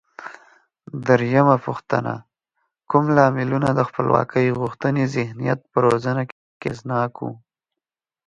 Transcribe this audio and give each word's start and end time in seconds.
درېمه 1.07 1.55
پوښتنه: 1.65 2.13
کوم 2.89 3.05
لاملونه 3.17 3.69
د 3.73 3.79
خپلواکۍ 3.89 4.47
غوښتنې 4.59 5.03
ذهنیت 5.15 5.59
په 5.71 5.77
روزنه 5.85 6.21
کې 6.29 6.35
اغېزناک 6.53 7.13
و؟ 7.23 7.27